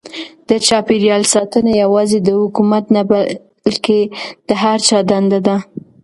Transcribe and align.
د 0.49 0.51
چاپیریال 0.67 1.23
ساتنه 1.33 1.71
یوازې 1.83 2.19
د 2.21 2.29
حکومت 2.41 2.85
نه 2.95 3.01
بلکې 3.65 3.99
د 4.47 4.49
هر 4.63 4.77
چا 4.87 4.99
دنده 5.09 5.39
ده. 5.47 5.55